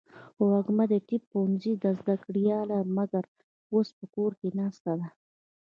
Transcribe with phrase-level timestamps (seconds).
[0.49, 3.23] وږمه د طب پوهنځۍ زده کړیاله وه، مګر
[3.73, 5.07] اوس په کور ناسته ده.